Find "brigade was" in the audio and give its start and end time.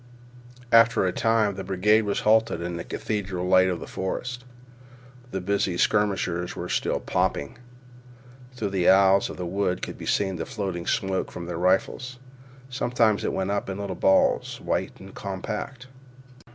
1.63-2.21